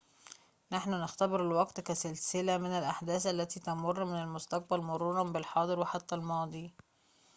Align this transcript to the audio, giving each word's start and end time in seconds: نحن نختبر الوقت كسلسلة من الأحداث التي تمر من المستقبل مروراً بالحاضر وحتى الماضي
نحن 0.71 0.91
نختبر 1.01 1.41
الوقت 1.45 1.81
كسلسلة 1.81 2.57
من 2.57 2.69
الأحداث 2.69 3.25
التي 3.27 3.59
تمر 3.59 4.05
من 4.05 4.21
المستقبل 4.21 4.81
مروراً 4.81 5.23
بالحاضر 5.23 5.79
وحتى 5.79 6.15
الماضي 6.15 6.73